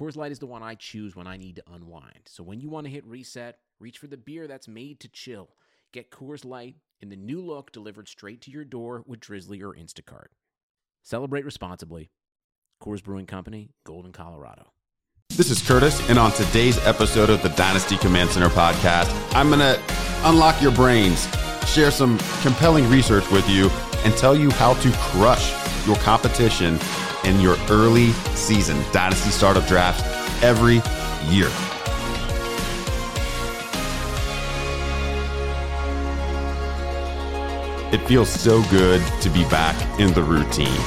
[0.00, 2.20] Coors Light is the one I choose when I need to unwind.
[2.24, 5.50] So when you want to hit reset, reach for the beer that's made to chill.
[5.92, 9.74] Get Coors Light in the new look delivered straight to your door with Drizzly or
[9.74, 10.28] Instacart.
[11.02, 12.08] Celebrate responsibly.
[12.82, 14.72] Coors Brewing Company, Golden, Colorado.
[15.28, 19.60] This is Curtis, and on today's episode of the Dynasty Command Center podcast, I'm going
[19.60, 19.78] to
[20.24, 21.28] unlock your brains,
[21.66, 23.68] share some compelling research with you,
[24.06, 25.52] and tell you how to crush
[25.86, 26.78] your competition
[27.24, 30.04] in your early season Dynasty startup Draft
[30.42, 30.82] every
[31.30, 31.48] year.
[37.92, 40.80] It feels so good to be back in the routine.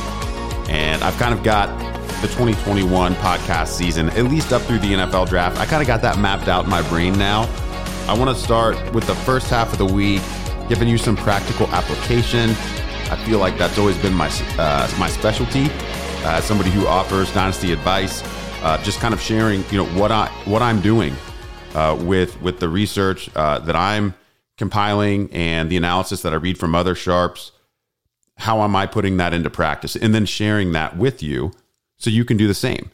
[0.70, 1.68] And I've kind of got
[2.22, 5.60] the 2021 podcast season, at least up through the NFL draft.
[5.60, 7.42] I kind of got that mapped out in my brain now.
[8.08, 10.22] I want to start with the first half of the week,
[10.70, 12.52] giving you some practical application.
[13.12, 15.66] I feel like that's always been my uh, my specialty.
[16.24, 18.24] Uh, as somebody who offers dynasty advice,
[18.64, 21.14] uh, just kind of sharing, you know, what I what I'm doing
[21.76, 24.14] uh, with with the research uh, that I'm
[24.58, 27.52] compiling and the analysis that I read from other sharps.
[28.38, 31.52] How am I putting that into practice, and then sharing that with you
[31.98, 32.90] so you can do the same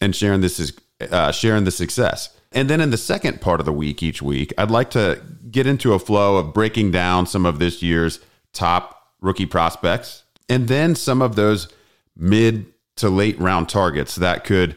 [0.00, 0.72] and sharing this is
[1.10, 2.34] uh, sharing the success.
[2.52, 5.20] And then in the second part of the week, each week, I'd like to
[5.50, 8.20] get into a flow of breaking down some of this year's
[8.52, 11.68] top rookie prospects and then some of those
[12.16, 12.66] mid
[12.96, 14.76] to late round targets that could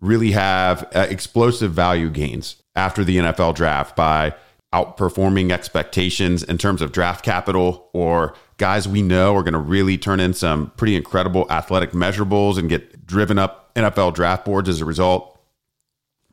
[0.00, 4.34] really have uh, explosive value gains after the NFL draft by
[4.72, 9.96] outperforming expectations in terms of draft capital or guys we know are going to really
[9.96, 14.80] turn in some pretty incredible athletic measurables and get driven up NFL draft boards as
[14.80, 15.40] a result.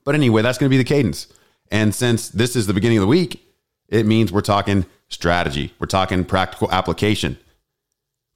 [0.04, 1.28] But anyway, that's going to be the cadence.
[1.72, 3.42] And since this is the beginning of the week,
[3.88, 7.38] it means we're talking strategy, we're talking practical application.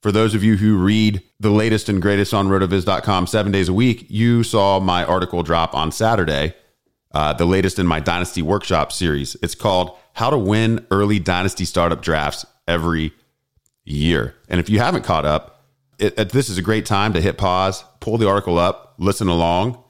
[0.01, 3.73] For those of you who read the latest and greatest on rotoviz.com seven days a
[3.73, 6.53] week, you saw my article drop on Saturday
[7.11, 9.35] uh, the latest in my Dynasty Workshop series.
[9.41, 13.13] It's called How to Win Early Dynasty Startup Drafts Every
[13.83, 14.35] Year.
[14.47, 15.65] And if you haven't caught up,
[15.97, 19.27] it, it, this is a great time to hit pause, pull the article up, listen
[19.27, 19.83] along.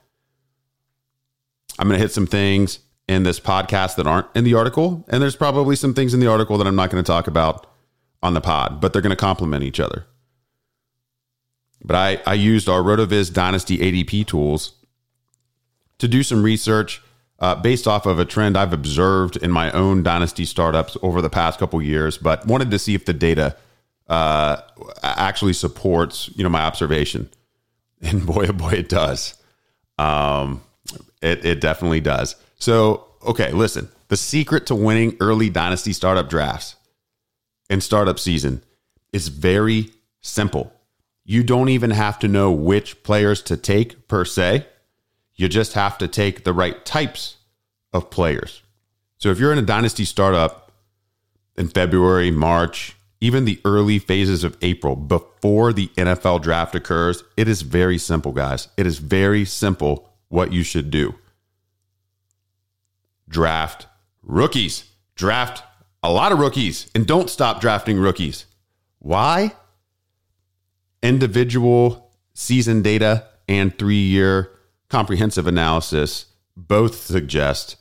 [1.78, 5.06] I'm going to hit some things in this podcast that aren't in the article.
[5.10, 7.69] And there's probably some things in the article that I'm not going to talk about
[8.22, 10.06] on the pod, but they're going to complement each other.
[11.84, 14.74] But I, I used our RotoViz Dynasty ADP tools
[15.98, 17.02] to do some research
[17.40, 21.30] uh, based off of a trend I've observed in my own dynasty startups over the
[21.30, 23.56] past couple years, but wanted to see if the data
[24.08, 24.62] uh,
[25.04, 27.30] actually supports you know my observation.
[28.02, 29.34] And boy, oh boy, it does.
[29.98, 30.62] Um,
[31.22, 32.38] it it definitely does.
[32.58, 33.90] So okay, listen.
[34.08, 36.78] The secret to winning early dynasty startup drafts
[37.70, 38.64] in startup season
[39.14, 40.74] is very simple.
[41.24, 44.66] You don't even have to know which players to take per se.
[45.36, 47.38] You just have to take the right types
[47.94, 48.64] of players.
[49.18, 50.72] So if you're in a dynasty startup
[51.56, 57.48] in February, March, even the early phases of April before the NFL draft occurs, it
[57.48, 58.70] is very simple, guys.
[58.78, 61.16] It is very simple what you should do.
[63.28, 63.88] Draft
[64.24, 64.86] rookies.
[65.16, 65.64] Draft
[66.04, 68.46] a lot of rookies and don't stop drafting rookies.
[69.00, 69.54] Why?
[71.02, 74.52] Individual season data and three year
[74.90, 76.26] comprehensive analysis
[76.56, 77.78] both suggest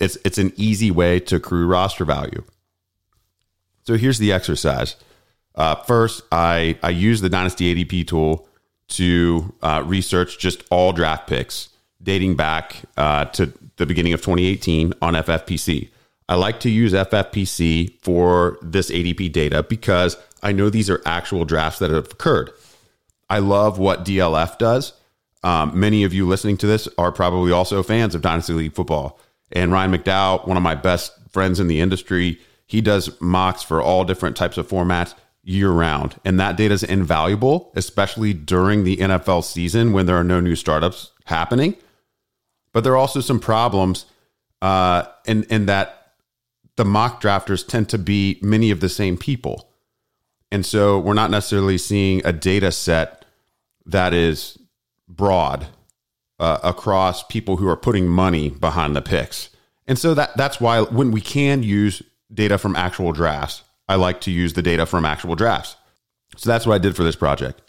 [0.00, 2.44] it's it's an easy way to accrue roster value.
[3.82, 4.96] So here's the exercise.
[5.54, 8.48] Uh, first, I I use the Dynasty ADP tool
[8.88, 11.68] to uh, research just all draft picks
[12.02, 15.88] dating back uh, to the beginning of 2018 on FFPC.
[16.28, 21.44] I like to use FFPC for this ADP data because I know these are actual
[21.44, 22.50] drafts that have occurred.
[23.28, 24.94] I love what DLF does.
[25.42, 29.18] Um, many of you listening to this are probably also fans of Dynasty League football.
[29.52, 33.82] And Ryan McDowell, one of my best friends in the industry, he does mocks for
[33.82, 36.18] all different types of formats year round.
[36.24, 40.56] And that data is invaluable, especially during the NFL season when there are no new
[40.56, 41.76] startups happening.
[42.72, 44.06] But there are also some problems
[44.62, 46.03] uh, in, in that
[46.76, 49.70] the mock drafters tend to be many of the same people.
[50.50, 53.24] And so we're not necessarily seeing a data set
[53.86, 54.58] that is
[55.08, 55.66] broad
[56.38, 59.50] uh, across people who are putting money behind the picks.
[59.86, 64.20] And so that that's why when we can use data from actual drafts, I like
[64.22, 65.76] to use the data from actual drafts.
[66.36, 67.60] So that's what I did for this project.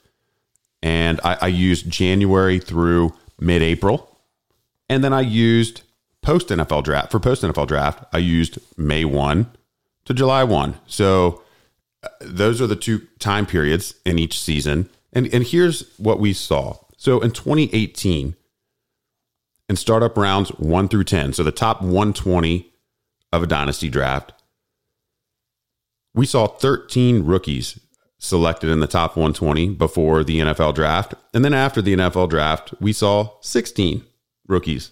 [0.82, 4.12] And I, I used January through mid April.
[4.88, 5.82] And then I used
[6.26, 8.04] post NFL draft for post NFL draft.
[8.12, 9.46] I used May 1
[10.06, 10.76] to July 1.
[10.88, 11.44] So
[12.04, 14.90] uh, those are the two time periods in each season.
[15.14, 16.78] And, and here's what we saw.
[16.98, 18.36] So in 2018,
[19.70, 22.72] in startup rounds one through 10, so the top 120
[23.32, 24.34] of a dynasty draft,
[26.16, 27.80] we saw 13 rookies
[28.18, 31.14] selected in the top 120 before the NFL draft.
[31.36, 34.04] And then after the NFL draft, we saw 16
[34.48, 34.92] rookies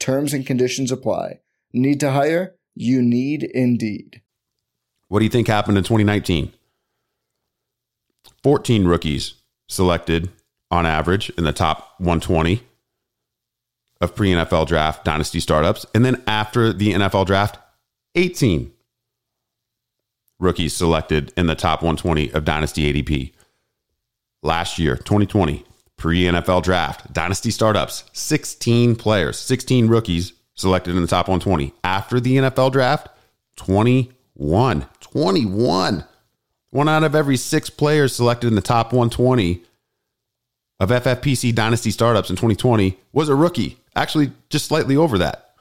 [0.00, 1.40] Terms and conditions apply.
[1.72, 2.56] Need to hire?
[2.74, 4.22] You need Indeed.
[5.08, 6.52] What do you think happened in 2019?
[8.42, 9.34] 14 rookies
[9.68, 10.30] selected
[10.70, 12.62] on average in the top 120
[14.00, 15.84] of pre NFL draft dynasty startups.
[15.94, 17.58] And then after the NFL draft,
[18.14, 18.72] 18
[20.38, 23.32] rookies selected in the top 120 of dynasty ADP.
[24.42, 25.64] Last year, 2020,
[26.00, 31.74] pre NFL draft, dynasty startups, 16 players, 16 rookies selected in the top 120.
[31.84, 33.08] After the NFL draft,
[33.56, 34.86] 21.
[35.00, 36.04] 21.
[36.70, 39.62] One out of every six players selected in the top 120
[40.80, 43.76] of FFPC Dynasty startups in 2020 was a rookie.
[43.94, 45.54] Actually, just slightly over that.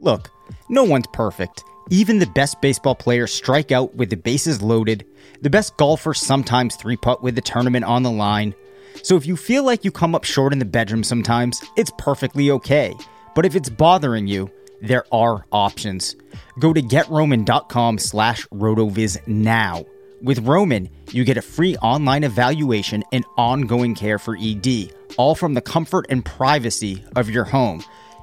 [0.00, 0.30] Look,
[0.68, 1.64] no one's perfect.
[1.88, 5.06] Even the best baseball players strike out with the bases loaded.
[5.42, 8.54] The best golfers sometimes three putt with the tournament on the line.
[9.02, 12.50] So if you feel like you come up short in the bedroom sometimes, it's perfectly
[12.50, 12.94] okay.
[13.36, 14.50] But if it's bothering you,
[14.82, 16.16] there are options.
[16.58, 19.84] Go to getroman.com slash rotoviz now.
[20.22, 25.54] With Roman, you get a free online evaluation and ongoing care for ED, all from
[25.54, 27.84] the comfort and privacy of your home.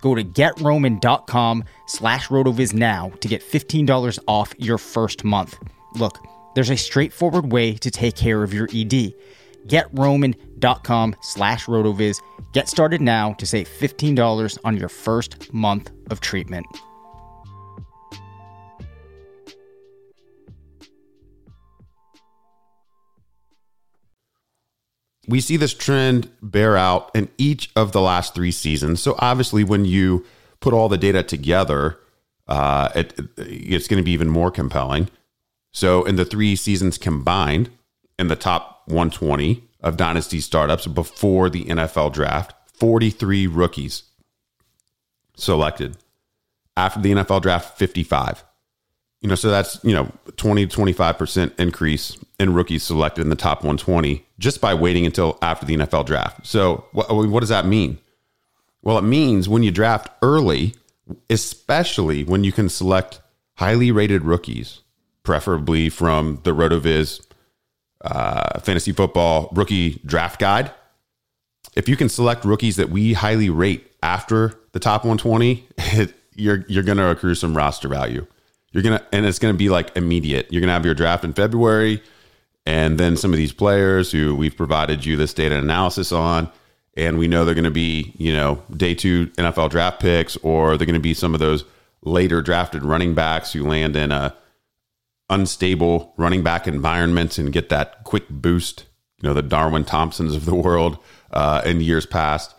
[0.00, 5.58] Go to getroman.com slash rotoviz now to get $15 off your first month.
[5.94, 6.18] Look,
[6.54, 9.14] there's a straightforward way to take care of your ED.
[9.66, 12.22] GetRoman.com slash rotoviz.
[12.52, 16.66] Get started now to save $15 on your first month of treatment.
[25.28, 29.02] We see this trend bear out in each of the last three seasons.
[29.02, 30.24] So obviously, when you
[30.60, 31.98] put all the data together,
[32.48, 35.08] uh, it, it's going to be even more compelling.
[35.72, 37.70] So in the three seasons combined,
[38.18, 44.04] in the top 120 of dynasty startups before the NFL draft, 43 rookies
[45.36, 45.96] selected.
[46.76, 48.44] After the NFL draft, 55.
[49.20, 53.36] You know, so that's, you know, 20 to 25% increase in rookies selected in the
[53.36, 56.46] top 120 just by waiting until after the NFL draft.
[56.46, 57.98] So, what, what does that mean?
[58.82, 60.74] Well, it means when you draft early,
[61.30, 63.20] especially when you can select
[63.54, 64.80] highly rated rookies,
[65.22, 67.26] preferably from the RotoViz
[68.02, 70.70] uh, fantasy football rookie draft guide.
[71.74, 76.64] If you can select rookies that we highly rate after the top 120, it, you're
[76.68, 78.26] you're going to accrue some roster value.
[78.76, 80.52] You're gonna and it's to be like immediate.
[80.52, 82.02] You're to have your draft in February,
[82.66, 86.50] and then some of these players who we've provided you this data analysis on,
[86.94, 90.84] and we know they're to be you know day two NFL draft picks, or they're
[90.92, 91.64] to be some of those
[92.02, 94.36] later drafted running backs who land in a
[95.30, 98.84] unstable running back environment and get that quick boost.
[99.22, 100.98] You know the Darwin Thompsons of the world
[101.30, 102.54] uh, in years past.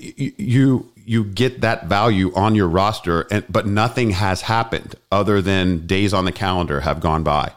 [0.00, 5.86] You you get that value on your roster, and but nothing has happened other than
[5.86, 7.52] days on the calendar have gone by,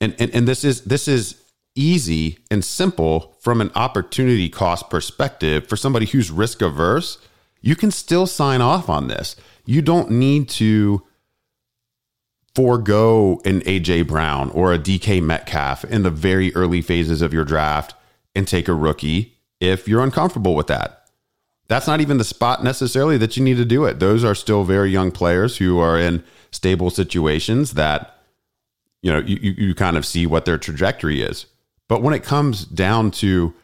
[0.00, 1.40] and and, and this is this is
[1.76, 7.18] easy and simple from an opportunity cost perspective for somebody who's risk averse.
[7.60, 9.36] You can still sign off on this.
[9.64, 11.02] You don't need to
[12.54, 17.44] forego an AJ Brown or a DK Metcalf in the very early phases of your
[17.44, 17.94] draft
[18.34, 21.03] and take a rookie if you're uncomfortable with that
[21.68, 23.98] that's not even the spot necessarily that you need to do it.
[23.98, 28.18] Those are still very young players who are in stable situations that
[29.02, 31.46] you know you, you kind of see what their trajectory is.
[31.88, 33.54] But when it comes down to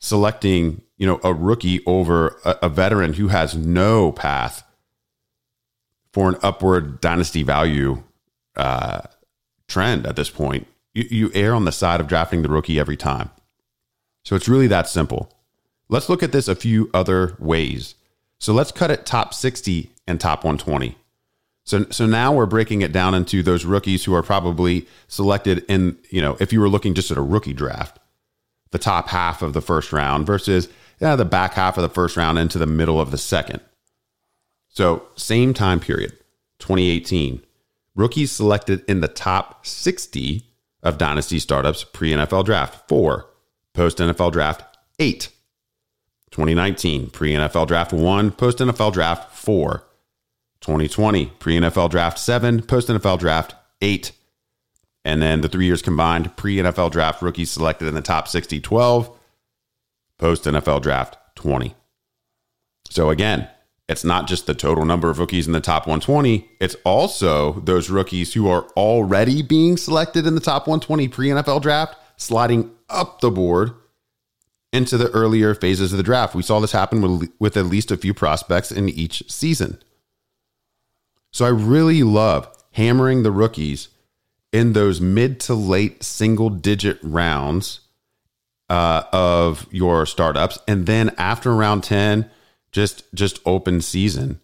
[0.00, 4.62] selecting, you know, a rookie over a, a veteran who has no path
[6.12, 8.02] for an upward dynasty value
[8.56, 9.00] uh,
[9.66, 12.96] trend at this point, you, you err on the side of drafting the rookie every
[12.96, 13.30] time.
[14.24, 15.33] So it's really that simple.
[15.94, 17.94] Let's look at this a few other ways.
[18.40, 20.96] So let's cut it top 60 and top 120.
[21.62, 25.96] So so now we're breaking it down into those rookies who are probably selected in,
[26.10, 28.00] you know, if you were looking just at a rookie draft,
[28.72, 32.40] the top half of the first round versus the back half of the first round
[32.40, 33.60] into the middle of the second.
[34.70, 36.10] So, same time period,
[36.58, 37.40] 2018.
[37.94, 40.42] Rookies selected in the top 60
[40.82, 43.30] of dynasty startups pre NFL draft, 4.
[43.74, 44.64] Post NFL draft,
[44.98, 45.30] 8.
[46.34, 49.84] 2019, pre NFL draft one, post NFL draft four.
[50.62, 54.10] 2020, pre NFL draft seven, post NFL draft eight.
[55.04, 58.60] And then the three years combined, pre NFL draft rookies selected in the top 60,
[58.60, 59.16] 12,
[60.18, 61.72] post NFL draft 20.
[62.90, 63.48] So again,
[63.88, 67.90] it's not just the total number of rookies in the top 120, it's also those
[67.90, 73.20] rookies who are already being selected in the top 120 pre NFL draft, sliding up
[73.20, 73.74] the board
[74.74, 76.34] into the earlier phases of the draft.
[76.34, 79.78] We saw this happen with, with at least a few prospects in each season.
[81.30, 83.88] So I really love hammering the rookies
[84.52, 87.80] in those mid to late single digit rounds
[88.68, 92.30] uh, of your startups, and then after round ten,
[92.72, 94.40] just just open season,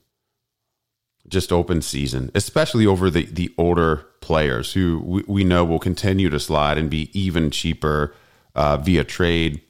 [1.28, 6.28] just open season, especially over the the older players who we, we know will continue
[6.28, 8.14] to slide and be even cheaper
[8.54, 9.62] uh, via trade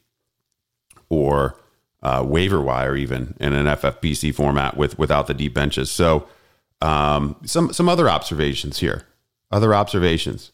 [1.11, 1.57] or
[2.03, 5.91] uh, waiver wire, even in an FFPC format with without the deep benches.
[5.91, 6.27] So,
[6.81, 9.05] um, some some other observations here.
[9.51, 10.53] Other observations.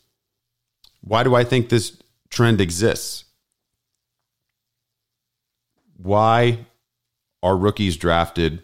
[1.03, 3.25] Why do I think this trend exists?
[5.97, 6.67] Why
[7.43, 8.63] are rookies drafted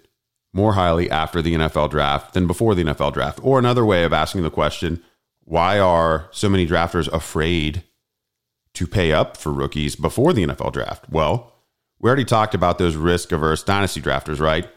[0.53, 3.41] more highly after the NFL draft than before the NFL draft?
[3.43, 5.03] Or another way of asking the question,
[5.45, 7.85] why are so many drafters afraid
[8.75, 11.09] to pay up for rookies before the NFL draft?
[11.11, 11.52] Well,
[12.03, 14.69] we already talked about those risk averse dynasty drafters, right?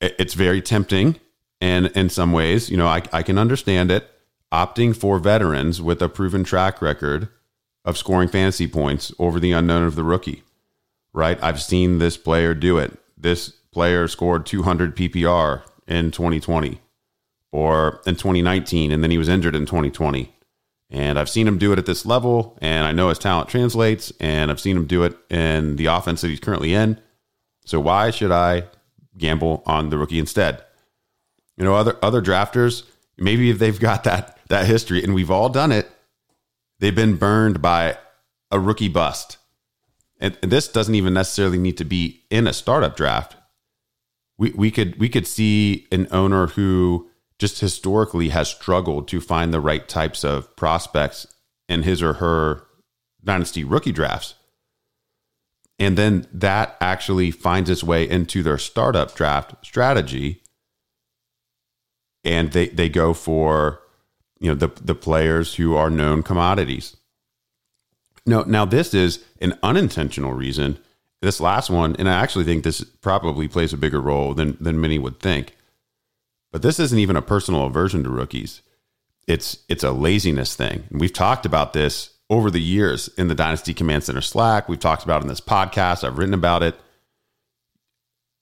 [0.00, 1.20] It's very tempting.
[1.60, 4.10] And in some ways, you know, I, I can understand it
[4.50, 7.28] opting for veterans with a proven track record
[7.84, 10.42] of scoring fantasy points over the unknown of the rookie,
[11.12, 11.40] right?
[11.42, 12.98] I've seen this player do it.
[13.16, 16.80] This player scored 200 PPR in 2020
[17.52, 20.34] or in 2019, and then he was injured in 2020.
[20.90, 24.12] And I've seen him do it at this level, and I know his talent translates,
[24.18, 27.00] and I've seen him do it in the offense that he's currently in.
[27.64, 28.64] So why should I
[29.16, 30.64] gamble on the rookie instead?
[31.56, 32.84] You know, other other drafters,
[33.16, 35.88] maybe if they've got that that history, and we've all done it,
[36.80, 37.96] they've been burned by
[38.50, 39.36] a rookie bust.
[40.18, 43.36] And, and this doesn't even necessarily need to be in a startup draft.
[44.38, 47.09] We we could we could see an owner who
[47.40, 51.26] just historically has struggled to find the right types of prospects
[51.70, 52.66] in his or her
[53.24, 54.34] dynasty rookie drafts.
[55.78, 60.42] And then that actually finds its way into their startup draft strategy.
[62.22, 63.80] And they, they go for,
[64.38, 66.98] you know, the, the players who are known commodities.
[68.26, 70.78] No, now this is an unintentional reason.
[71.22, 74.80] This last one, and I actually think this probably plays a bigger role than than
[74.80, 75.54] many would think.
[76.52, 78.62] But this isn't even a personal aversion to rookies.
[79.26, 80.84] It's it's a laziness thing.
[80.90, 84.68] And we've talked about this over the years in the Dynasty Command Center Slack.
[84.68, 86.04] We've talked about it in this podcast.
[86.04, 86.76] I've written about it.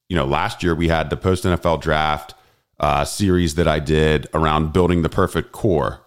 [0.09, 2.35] You know, last year we had the post NFL draft
[2.81, 6.07] uh, series that I did around building the perfect core.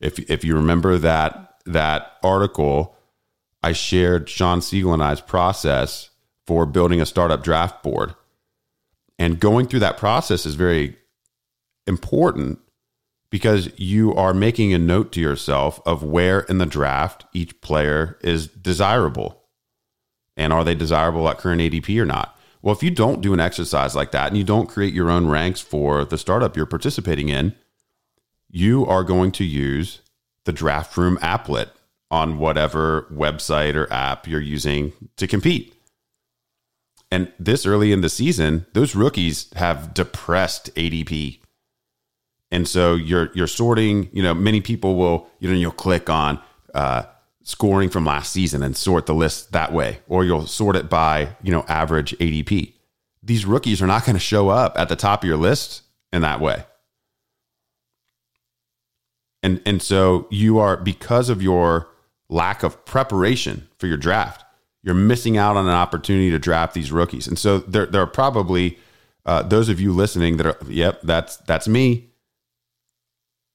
[0.00, 2.96] If if you remember that that article,
[3.62, 6.10] I shared Shawn Siegele and I's process
[6.46, 8.14] for building a startup draft board.
[9.18, 10.96] And going through that process is very
[11.86, 12.58] important
[13.30, 18.18] because you are making a note to yourself of where in the draft each player
[18.22, 19.42] is desirable.
[20.36, 22.38] And are they desirable at current ADP or not?
[22.60, 25.28] Well, if you don't do an exercise like that and you don't create your own
[25.28, 27.54] ranks for the startup you're participating in,
[28.48, 30.00] you are going to use
[30.44, 31.70] the draft room applet
[32.10, 35.74] on whatever website or app you're using to compete.
[37.10, 41.41] And this early in the season, those rookies have depressed ADP.
[42.52, 46.38] And so you're you're sorting, you know, many people will, you know, you'll click on
[46.74, 47.04] uh,
[47.42, 51.34] scoring from last season and sort the list that way, or you'll sort it by,
[51.42, 52.74] you know, average ADP.
[53.22, 55.82] These rookies are not going to show up at the top of your list
[56.12, 56.64] in that way.
[59.42, 61.88] And and so you are because of your
[62.28, 64.44] lack of preparation for your draft.
[64.82, 67.26] You're missing out on an opportunity to draft these rookies.
[67.26, 68.78] And so there, there are probably
[69.24, 72.11] uh, those of you listening that are, yep, that's that's me.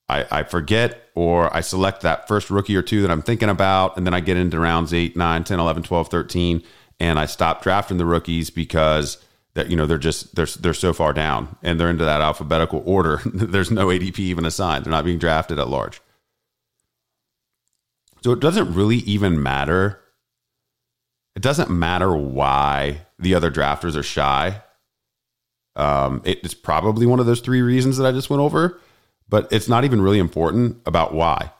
[0.09, 3.97] I, I forget or I select that first rookie or two that I'm thinking about,
[3.97, 6.63] and then I get into rounds 8, 9, 10, 11, 12, 13,
[6.99, 9.17] and I stop drafting the rookies because
[9.57, 12.83] that you know they're just they're they're so far down and they're into that alphabetical
[12.85, 13.21] order.
[13.25, 14.85] There's no ADP even assigned.
[14.85, 15.99] They're not being drafted at large.
[18.23, 19.99] So it doesn't really even matter.
[21.35, 24.61] It doesn't matter why the other drafters are shy.
[25.75, 28.79] Um, it's probably one of those three reasons that I just went over,
[29.29, 31.51] but it's not even really important about why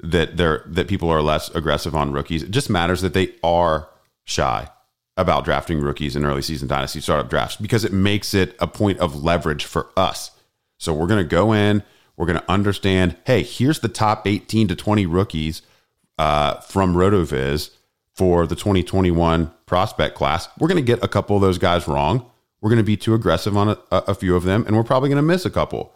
[0.00, 2.42] that they're that people are less aggressive on rookies.
[2.42, 3.88] It just matters that they are
[4.24, 4.68] shy
[5.16, 8.98] about drafting rookies in early season dynasty startup drafts because it makes it a point
[8.98, 10.30] of leverage for us.
[10.78, 11.82] So we're going to go in,
[12.16, 15.62] we're going to understand, hey, here's the top 18 to 20 rookies
[16.18, 17.70] uh, from RotoViz
[18.14, 20.48] for the 2021 prospect class.
[20.58, 22.30] We're going to get a couple of those guys wrong.
[22.60, 25.08] We're going to be too aggressive on a, a few of them, and we're probably
[25.08, 25.94] going to miss a couple.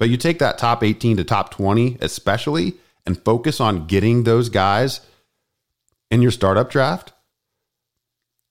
[0.00, 2.72] But you take that top 18 to top 20, especially,
[3.04, 5.02] and focus on getting those guys
[6.10, 7.12] in your startup draft.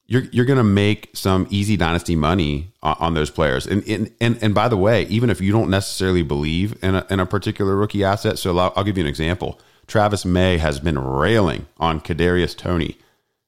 [0.06, 3.66] You're, you're going to make some easy dynasty money on, on those players.
[3.66, 7.08] And, and, and, and by the way, even if you don't necessarily believe in a,
[7.10, 9.60] in a particular rookie asset, so I'll, I'll give you an example.
[9.88, 13.00] Travis May has been railing on Kadarius Toney.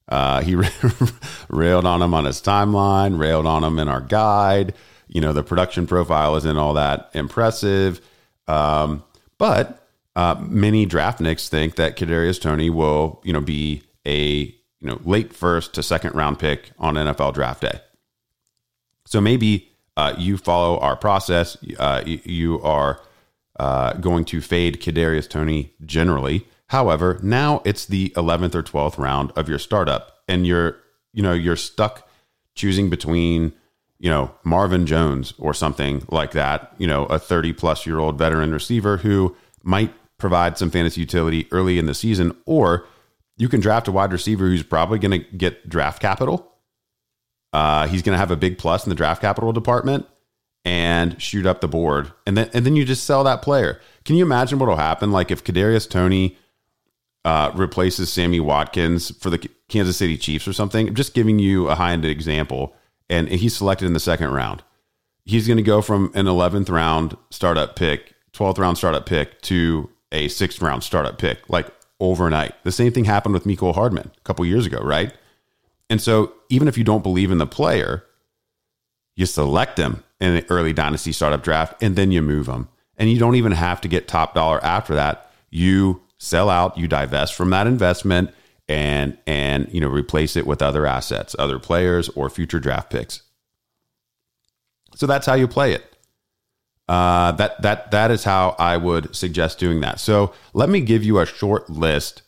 [0.08, 0.56] Uh, he
[1.50, 4.74] railed on him on his timeline, railed on him in our guide.
[5.12, 8.00] You know, the production profile isn't all that impressive.
[8.47, 9.04] Um,
[9.38, 15.00] but uh, many draftniks think that Kadarius Toney will, you know, be a you know
[15.04, 17.82] late first to second round pick on NFL draft day.
[19.06, 21.58] So maybe uh, you follow our process.
[21.78, 23.02] Uh, you, you are
[23.60, 26.47] uh, going to fade Kadarius Toney generally.
[26.67, 30.78] However, now it's the 11th or 12th round of your startup, and you're
[31.12, 32.08] you know you're stuck
[32.56, 33.54] choosing between
[34.02, 36.74] you know Marvin Jones or something like that.
[36.78, 41.48] You know, a 30 plus year old veteran receiver who might provide some fantasy utility
[41.52, 42.86] early in the season, or
[43.38, 46.52] you can draft a wide receiver who's probably going to get draft capital.
[47.54, 50.08] Uh, he's going to have a big plus in the draft capital department
[50.66, 53.80] and shoot up the board, and then and then you just sell that player.
[54.04, 55.12] Can you imagine what'll happen?
[55.12, 56.38] Like if Kadarius Toney
[57.24, 60.88] uh, replaces Sammy Watkins for the Kansas City Chiefs or something.
[60.88, 62.76] I'm just giving you a high end example,
[63.12, 64.63] and he's selected in the second round.
[65.26, 69.89] He's going to go from an 11th round startup pick, 12th round startup pick to
[70.12, 71.67] a sixth round startup pick, like
[72.00, 72.54] overnight.
[72.63, 75.13] The same thing happened with Mecole Hardman a couple years ago, right?
[75.89, 78.06] And so even if you don't believe in the player,
[79.15, 82.69] you select them in an early dynasty startup draft and then you move them.
[82.97, 85.30] And you don't even have to get top dollar after that.
[85.50, 88.32] You sell out, you divest from that investment
[88.71, 93.21] and and you know replace it with other assets, other players or future draft picks.
[94.95, 95.97] So that's how you play it.
[96.88, 99.99] Uh, that that that is how I would suggest doing that.
[99.99, 102.21] So let me give you a short list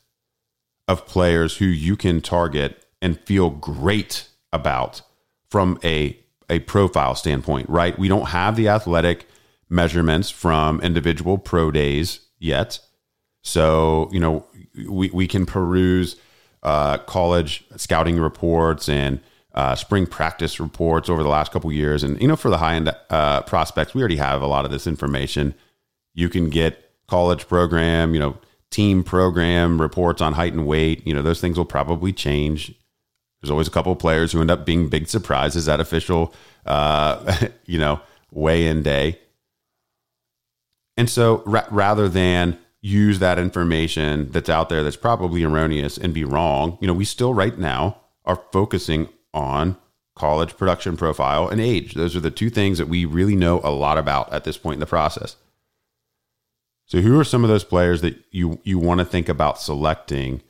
[0.89, 5.01] of players who you can target and feel great about
[5.49, 7.69] from a a profile standpoint.
[7.69, 7.97] Right?
[7.97, 9.27] We don't have the athletic
[9.69, 12.79] measurements from individual pro days yet,
[13.43, 14.45] so you know
[14.89, 16.17] we we can peruse
[16.63, 19.19] uh, college scouting reports and
[19.54, 22.04] uh, spring practice reports over the last couple years.
[22.04, 24.71] And, you know, for the high end uh, prospects, we already have a lot of
[24.71, 25.54] this information.
[26.13, 28.38] You can get college program, you know,
[28.71, 31.06] team program reports on height and weight.
[31.06, 32.73] You know, those things will probably change.
[33.41, 36.34] There's always a couple of players who end up being big surprises at official,
[36.65, 37.99] uh, you know,
[38.32, 39.19] weigh in day.
[40.97, 46.13] And so ra- rather than use that information that's out there that's probably erroneous and
[46.13, 49.78] be wrong, you know, we still right now are focusing on
[50.15, 51.93] college production profile and age.
[51.93, 54.76] Those are the two things that we really know a lot about at this point
[54.76, 55.38] in the process.
[56.86, 60.43] So who are some of those players that you you want to think about selecting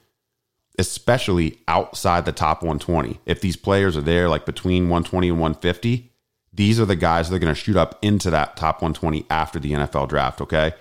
[0.79, 3.19] especially outside the top 120?
[3.27, 6.11] If these players are there like between 120 and 150,
[6.51, 9.59] these are the guys that are going to shoot up into that top 120 after
[9.59, 10.73] the NFL draft, okay?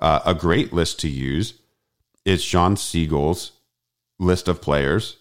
[0.00, 1.54] Uh, a great list to use
[2.24, 3.52] is Shawn Siegele's
[4.18, 5.18] list of players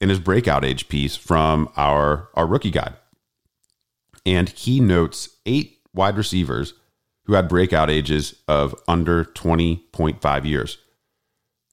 [0.00, 2.94] in his breakout age piece from our, our rookie guide.
[4.24, 6.74] And he notes eight wide receivers
[7.24, 10.78] who had breakout ages of under 20.5 years.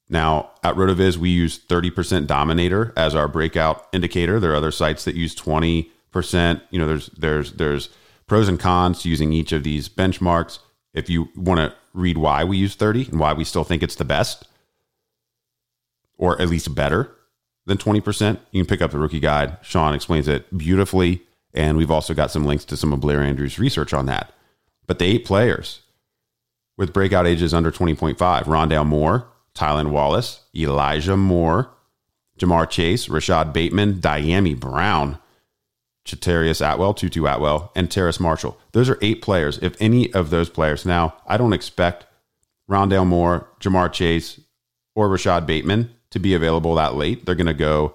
[0.09, 4.39] Now, at RotoViz, we use 30% Dominator as our breakout indicator.
[4.39, 6.61] There are other sites that use 20%.
[6.69, 7.89] You know, there's there's there's
[8.27, 10.59] pros and cons using each of these benchmarks.
[10.93, 13.95] If you want to read why we use 30 and why we still think it's
[13.95, 14.45] the best,
[16.17, 17.11] or at least better,
[17.65, 19.57] than 20%, you can pick up the rookie guide.
[19.61, 21.21] Shawn explains it beautifully.
[21.53, 24.33] And we've also got some links to some of Blair Andrews' research on that.
[24.87, 25.81] But the eight players
[26.77, 31.69] with breakout ages under 20.5 Rondale Moore, Tylan Wallace, Elijah Moore,
[32.39, 35.19] Ja'Marr Chase, Rashod Bateman, Dyami Brown,
[36.05, 38.57] Chatarius Atwell, Tutu Atwell, and Terrace Marshall.
[38.73, 39.57] Those are eight players.
[39.59, 42.05] If any of those players, now I don't expect
[42.69, 44.39] Rondale Moore, Ja'Marr Chase,
[44.95, 47.25] or Rashod Bateman to be available that late.
[47.25, 47.93] They're going to go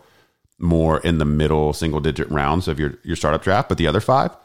[0.59, 3.69] more in the middle single digit rounds of your, your startup draft.
[3.69, 4.37] But the other five,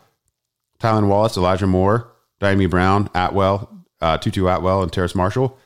[0.79, 5.57] Tylan Wallace, Elijah Moore, Dyami Brown, Atwell, uh, Tutu Atwell, and Terrace Marshall,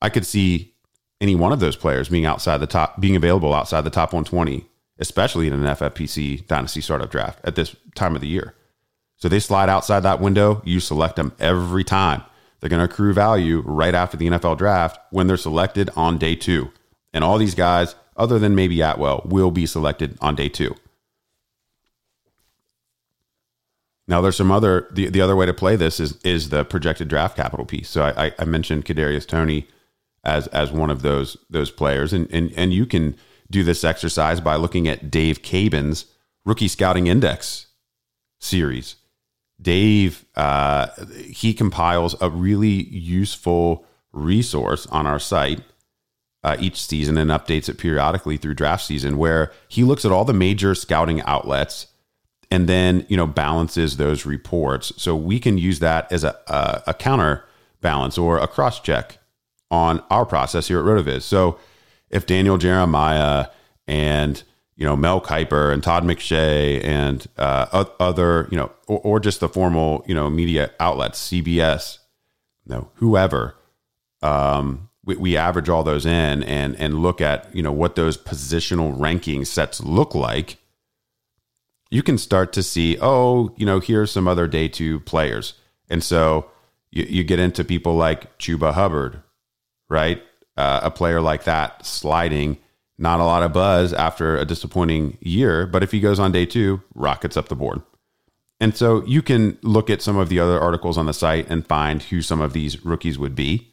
[0.00, 0.74] I could see
[1.20, 4.66] any one of those players being outside the top, being available outside the top 120,
[4.98, 8.54] especially in an FFPC dynasty startup draft at this time of the year.
[9.16, 10.62] So they slide outside that window.
[10.64, 12.22] You select them every time.
[12.60, 16.34] They're going to accrue value right after the NFL draft when they're selected on day
[16.34, 16.70] two.
[17.12, 20.74] And all these guys, other than maybe Atwell, will be selected on day two.
[24.08, 27.08] Now, there's some other the, the other way to play this is is the projected
[27.08, 27.88] draft capital piece.
[27.88, 29.66] So I, I mentioned Kadarius Toney
[30.22, 33.16] as as one of those those players, and and and you can
[33.50, 36.06] do this exercise by looking at Dave Caban's
[36.44, 37.66] rookie scouting index
[38.40, 38.96] series.
[39.60, 40.88] Dave uh,
[41.28, 45.60] he compiles a really useful resource on our site
[46.44, 50.24] uh, each season and updates it periodically through draft season, where he looks at all
[50.24, 51.88] the major scouting outlets
[52.50, 54.92] and then you know balances those reports.
[54.96, 57.44] So we can use that as a a, a counter
[57.80, 59.18] balance or a cross check
[59.70, 61.22] on our process here at Rotoviz.
[61.22, 61.58] So
[62.10, 63.46] if Daniel Jeremiah
[63.86, 64.42] and
[64.76, 69.40] you know Mel Kiper and Todd McShay and uh, other you know or, or, just
[69.40, 71.98] the formal you know media outlets, CBS,
[72.66, 73.54] you know whoever.
[74.22, 78.18] Um, we, we average all those in and and look at you know what those
[78.18, 80.58] positional ranking sets look like
[81.90, 85.54] you can start to see oh you know here's some other day two players
[85.88, 86.50] and so
[86.90, 89.22] you, you get into people like chuba hubbard
[89.88, 90.22] right
[90.56, 92.58] uh, a player like that sliding
[92.98, 96.46] not a lot of buzz after a disappointing year but if he goes on day
[96.46, 97.82] two rockets up the board
[98.58, 101.66] and so you can look at some of the other articles on the site and
[101.66, 103.72] find who some of these rookies would be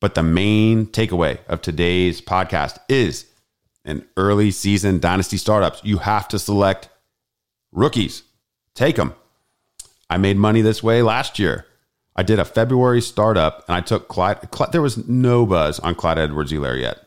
[0.00, 3.26] but the main takeaway of today's podcast is
[3.86, 6.88] in early season dynasty startups, you have to select
[7.72, 8.24] rookies.
[8.74, 9.14] Take them.
[10.10, 11.66] I made money this way last year.
[12.16, 14.50] I did a February startup and I took Clyde.
[14.50, 16.98] Clyde there was no buzz on Clyde Edwards-Helaire yet.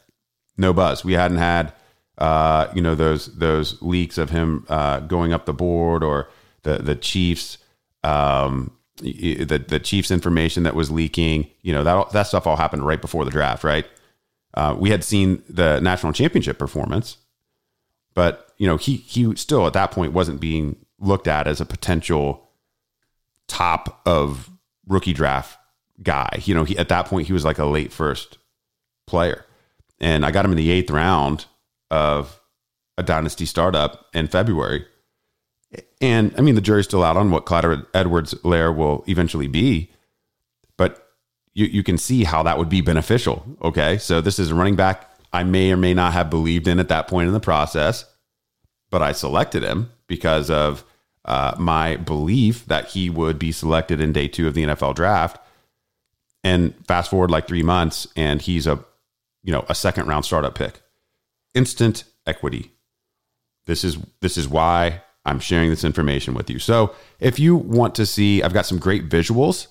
[0.58, 1.04] No buzz.
[1.04, 1.74] We hadn't had,
[2.17, 6.30] uh, you know, those those leaks of him uh, going up the board or
[6.63, 7.58] the the Chiefs
[8.04, 12.86] um, the the Chiefs information that was leaking, you know that that stuff all happened
[12.86, 13.86] right before the draft, right?
[14.54, 17.17] Uh, we had seen the national championship performance,
[18.13, 21.65] but you know he he still at that point wasn't being looked at as a
[21.65, 22.50] potential
[23.48, 24.50] top of
[24.89, 25.58] rookie draft
[26.04, 26.41] guy.
[26.43, 28.38] You know, he, at that point, he was like a late first
[29.08, 29.45] player.
[30.02, 31.45] And I got him in the eighth round
[31.89, 32.39] of
[32.97, 34.86] a dynasty startup in February.
[36.02, 39.91] And I mean, the jury's still out on what Clyde Edwards Helaire will eventually be,
[40.78, 41.08] but
[41.54, 43.45] you, you can see how that would be beneficial.
[43.62, 43.97] Okay.
[43.97, 46.89] So this is a running back I may or may not have believed in at
[46.89, 48.06] that point in the process,
[48.89, 50.84] but I selected him because of
[51.30, 55.39] uh, my belief that he would be selected in day two of the NFL draft.
[56.44, 58.84] And fast forward like three months, and he's a
[59.44, 60.82] you know a second round startup pick.
[61.54, 62.72] Instant equity.
[63.65, 66.58] This is this is why I'm sharing this information with you.
[66.58, 69.68] So if you want to see, I've got some great visuals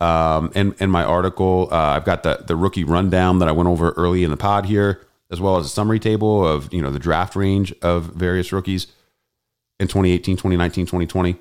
[0.00, 1.68] um, in in my article.
[1.70, 4.66] Uh, I've got the the rookie rundown that I went over early in the pod
[4.66, 8.52] here, as well as a summary table of you know the draft range of various
[8.52, 8.88] rookies
[9.80, 11.36] in 2018, 2019, 2020.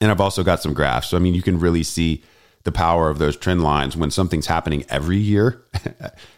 [0.00, 1.08] And I've also got some graphs.
[1.08, 2.22] So, I mean, you can really see
[2.64, 5.62] the power of those trend lines when something's happening every year,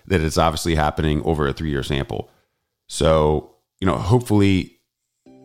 [0.07, 2.31] that it's obviously happening over a three year sample.
[2.88, 4.78] So, you know, hopefully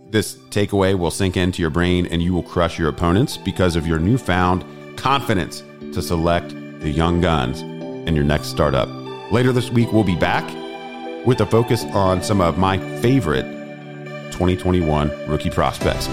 [0.09, 3.87] this takeaway will sink into your brain and you will crush your opponents because of
[3.87, 4.65] your newfound
[4.97, 6.49] confidence to select
[6.81, 8.89] the young guns in your next startup.
[9.31, 10.45] Later this week, we'll be back
[11.25, 13.56] with a focus on some of my favorite
[14.31, 16.07] 2021 rookie prospects.